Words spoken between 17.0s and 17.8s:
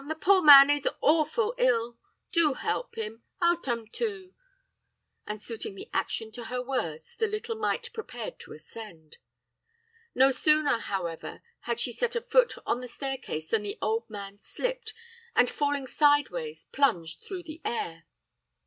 through the